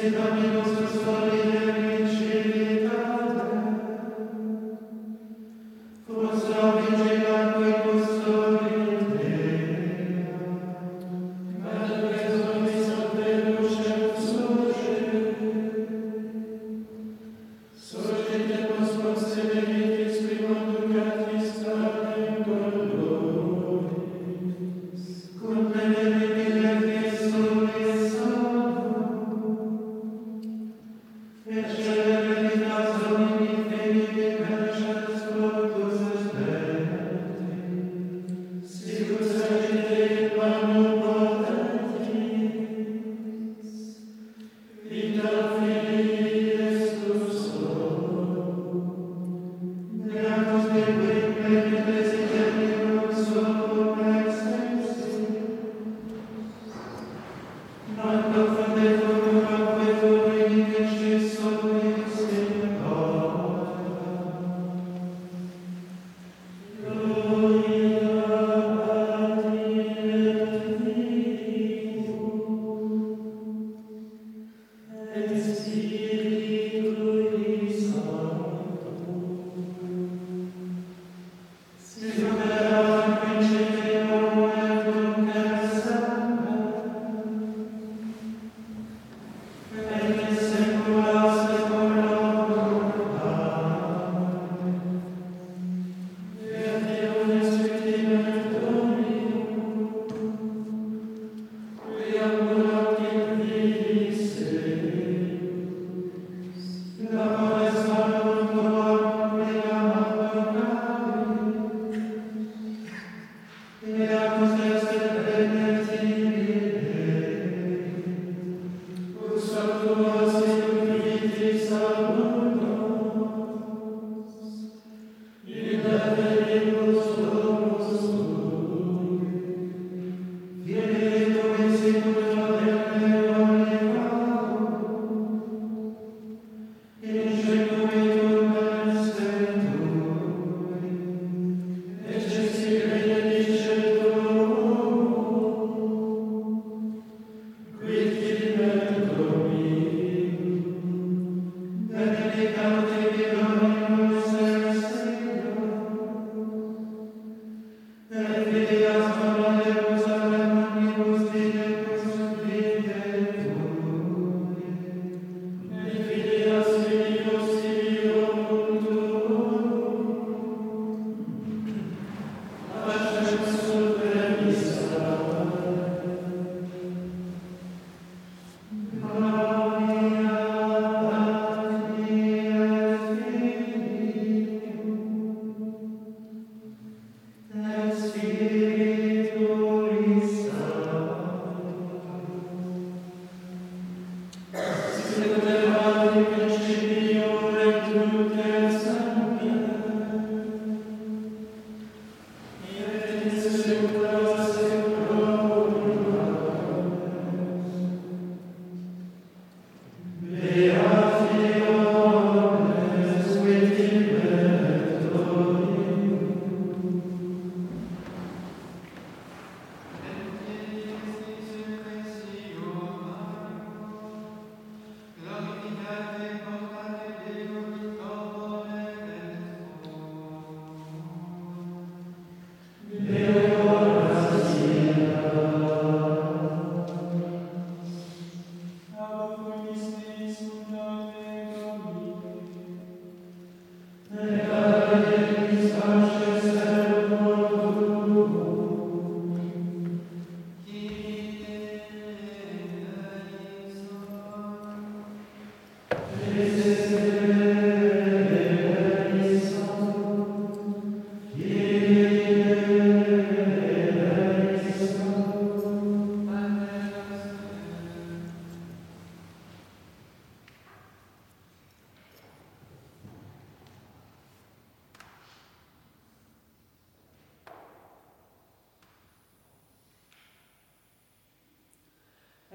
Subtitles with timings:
[0.00, 0.39] Sit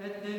[0.06, 0.35] that they